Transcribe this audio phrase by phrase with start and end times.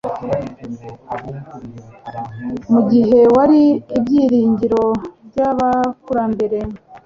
[2.71, 3.59] mu gihe uwari
[3.97, 4.83] Ibyiringiro
[5.27, 6.59] by’abakurambere,